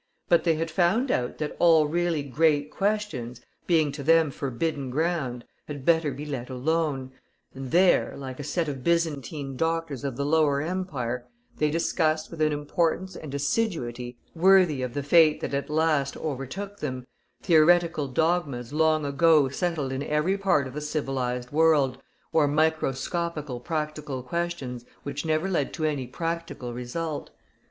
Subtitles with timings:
[0.29, 5.45] But they had found out that all really great questions, being to them forbidden ground,
[5.67, 7.11] had better be let alone,
[7.53, 11.27] and there, like a set of Byzantine doctors of the Lower Empire,
[11.57, 16.79] they discussed with an importance and assiduity worthy of the fate that at last overtook
[16.79, 17.05] them,
[17.43, 22.01] theoretical dogmas long ago settled in every part of the civilized world,
[22.33, 27.29] or microscopical practical questions which never led to any practical result.